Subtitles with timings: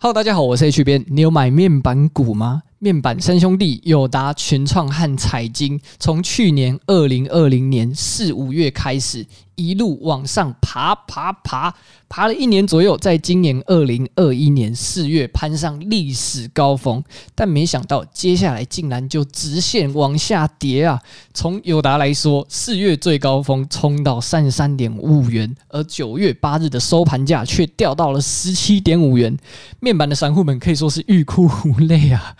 [0.00, 1.04] Hello，大家好，我是 H 边。
[1.08, 2.62] 你有买面板股吗？
[2.78, 9.26] 面板三兄弟友达、群创和彩晶，从去年二零二零年四五月开始，
[9.58, 11.74] 一路往上爬，爬，爬，
[12.08, 17.02] 爬了一年左右，在今年二零二一年四月攀上历史高峰，
[17.34, 21.02] 但没想到接下来竟然就直线往下跌啊！
[21.34, 29.36] 从友达来说，四月最高峰冲到三十三点五五元，而九月八日的收盘价却掉到了十七点五元，
[29.80, 32.36] 面板的散户们可以说是欲哭无泪啊！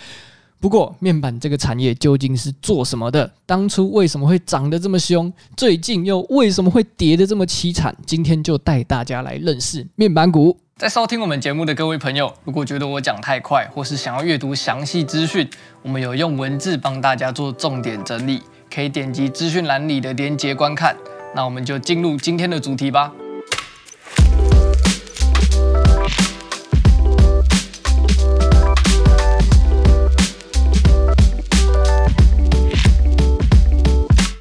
[0.61, 3.31] 不过，面板这个产业究竟是做什么的？
[3.47, 5.33] 当初为什么会涨得这么凶？
[5.57, 7.97] 最近又为什么会跌得这么凄惨？
[8.05, 10.59] 今天就带大家来认识面板股。
[10.77, 15.49] 在收听我们节目的各位朋友，如果觉得我讲太快，或是想要阅读详细资讯，
[15.83, 20.97] 我们有用文字帮大家做重点整理，可以点击资讯栏里的链接观看。
[21.37, 23.13] 那我们就进入今天的主题吧。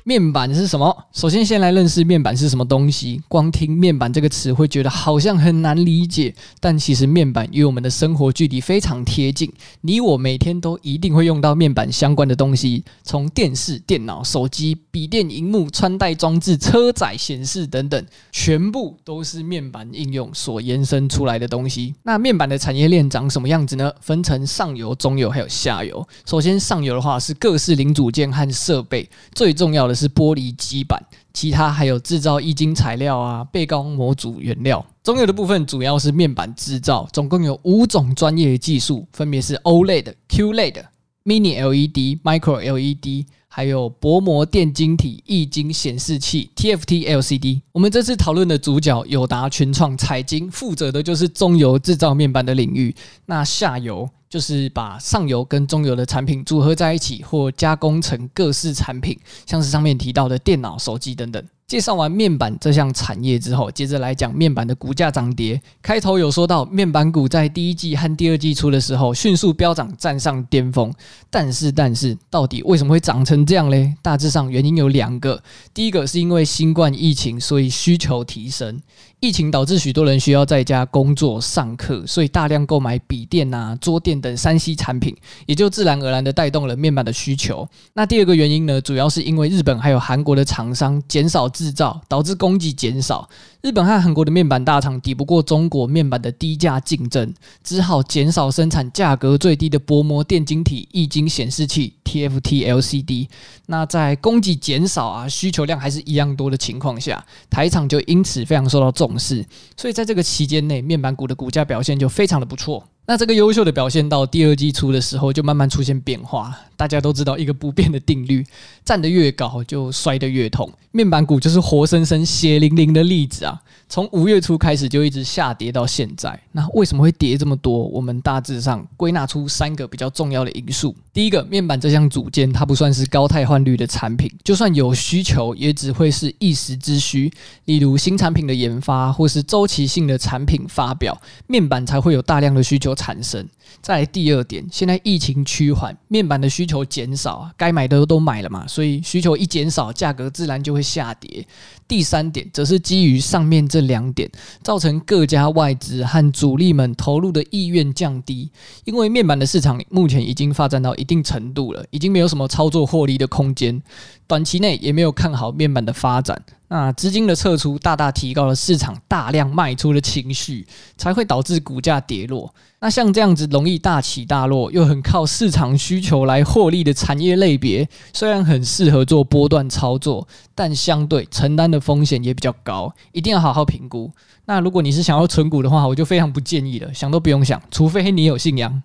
[0.08, 1.06] 面板是什么？
[1.12, 3.22] 首先，先来认识面板是什么东西。
[3.28, 6.34] 光听“面板”这个词，会觉得好像很难理解。
[6.62, 9.52] 但其实，面板与我们的生活距离非常贴近。
[9.82, 21.94] 你我每天都一定会用到面板相关的东西，从电视、电脑、手机、笔电、荧幕、穿戴装置、车载显示等等，全部都是面板应用所延伸出来的东西。
[22.04, 23.92] 那面板的产业链长什么样子呢？
[24.00, 26.08] 分成上游、中游还有下游。
[26.26, 29.97] 首先，上游的话是各式零组件和设备，最重要的。
[29.98, 31.04] 是玻璃基板，
[31.34, 34.86] 其他还有制造液晶材料啊、背光模组原料。
[35.04, 40.84] 中游的部分主要是面板制造，总共有五种专业技术，分别是 OLED、QLED、
[41.26, 43.26] Mini LED、Micro LED，
[43.58, 47.60] 还有薄膜电晶体液晶显示器 TFT LCD。
[47.72, 52.96] 我们这次讨论的主角友达、群创、彩晶，负责的就是中游制造面板的领域。
[53.26, 54.08] 那下游。
[54.30, 61.42] 就是把上游跟中游的产品组合在一起，或加工成各式产品，像是上面提到的电脑、手机等等。
[61.68, 65.62] 介绍完面板这项产业之后，接着来讲面板的股价涨跌。
[65.82, 70.94] 开头有说到，面板股在第一季和第二季初的时候迅速飙涨，站上巅峰。
[71.30, 73.94] 但是，但是，到底为什么会涨成这样嘞？
[74.02, 75.44] 大致上原因有两个。
[75.74, 78.82] 第一个是因为新冠疫情，所以需求提升。
[79.20, 85.14] 疫情导致许多人需要在家工作、上课，所以大量购买笔电啊、桌垫等三 C 产品，
[85.48, 87.68] 也就自然而然的带动了面板的需求。
[87.94, 93.28] 那第二个原因呢，主要是因为日本还有韩国的厂商减少制造，导致供给减少。
[93.62, 103.28] 日本和韩国的面板大厂抵不过中国面板的低价竞争，只好减少生产价格最低的薄膜电晶体液晶显示器 TFT LCD。
[103.66, 109.46] 那在供给减少啊，需求量还是一样多的情况下，台厂就因此非常受到重视。
[109.76, 112.82] 所以在这个期间内，面板股的股价表现就非常的不错。
[113.10, 116.54] 那这个优秀的表现到第二季初的时候，就慢慢出现变化。
[116.76, 118.46] 大家都知道一个不变的定律：
[118.84, 120.70] 站得越高，就摔得越痛。
[120.92, 123.62] 面板股就是活生生、血淋淋的例子啊！
[123.88, 126.38] 从五月初开始就一直下跌到现在。
[126.52, 127.86] 那为什么会跌这么多？
[127.86, 130.94] 我们大致上归纳出三个比较重要的因素。
[131.14, 137.32] 第一个，面板这项组件它不算是高汰换率的产品，就算有需求，也只会是一时之需。
[137.66, 143.48] 例如新产品的研发或是周期性的产品发表，面板才会有大量的需求产生。
[143.82, 151.46] 再来第二点，现在疫情趋缓，面板的需求减少，该买的都买了嘛，所以需求一减少，价格自然就会下跌。
[151.88, 154.30] 第三点，则是基于上面这两点，
[154.62, 158.50] 造成各家外资和主力们投入的意愿降低，
[158.84, 163.82] 因为面板的市场目前已经发展到一定程度了，已经没有什么操作获利的空间，
[164.28, 166.42] 短期内也没有看好面板的发展。
[166.70, 170.68] 那资金的撤出，大大提高了市场大量卖出的情绪，
[170.98, 172.54] 才会导致股价跌落。
[172.80, 184.12] 那像这样子容易大起大落，又很靠市场需求来获利的产业类别，虽然很适合做波段操作，但相对承担的风险也比较高，一定要好好评估。
[184.44, 188.84] 那如果你是想要存股的话，我就非常不建议了，想都不用想，除非你有信仰。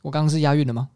[0.00, 0.88] 我刚刚是押韵了吗？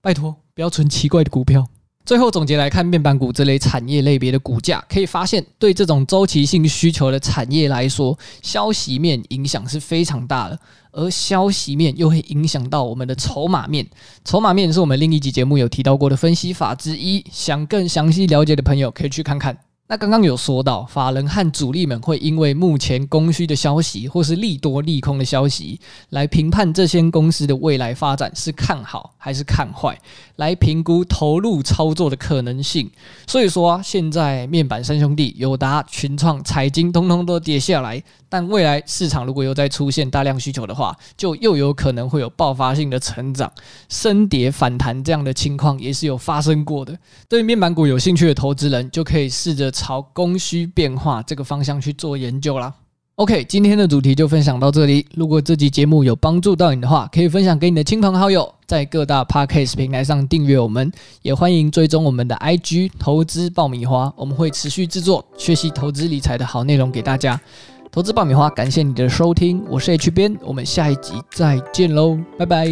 [0.00, 1.66] 拜托，不要存奇怪的股票。
[2.04, 10.58] 最后总结来看，面板股这类产业类别的股价，可以发现，对这种周期性需求的产业来说，消息面影响是非常大的，
[10.92, 13.86] 而消息面又会影响到我们的筹码面。
[14.24, 19.58] 筹码面是我们另一集节目有提到过的分析法之一，想更详细了解的朋友可以去看看。
[19.90, 25.80] 那刚刚有说到，法人和主力们会因为目前供需的消息，或是利多利空的消息，
[26.10, 29.98] 来评判这些公司的未来发展是看好还是看坏，
[30.36, 32.90] 来评估投入操作的可能性。
[33.26, 43.50] 所以说啊，现在面板三兄弟友达、群创、财经，通通都跌下来，但未来市场如果又再出现大量需求的话，就又有可能会有爆发性的成长、
[43.88, 46.96] 升跌反弹这样的情况也是有发生过的。
[47.28, 52.72] 对面板股有兴趣的投资人，就可以试着朝供需变化这个方向去做研究啦。
[53.16, 55.04] OK，今天的主题就分享到这里。
[55.14, 60.92] 如果这集节目有帮助到你的话，可以分享给你的亲朋好友，在各大 Podcast 平台上订阅我们，
[61.22, 67.40] 也欢迎追踪我们的 IG 投资爆米花，我们会持续制作学习投资理财的好内容给大家。
[67.90, 72.68] 投资爆米花，感谢你的收听，我是 H 编，我们下一集再见喽，拜拜。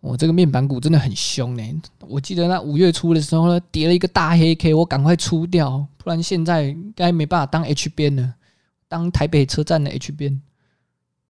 [0.00, 1.62] 我这个面板股真的很凶呢，
[2.00, 8.34] 我记得那五月初的时候呢，跌了一个大黑 K，我赶快出掉，不然现在该没办法当 H 编了，
[8.88, 10.42] 当台北车站的 H 编。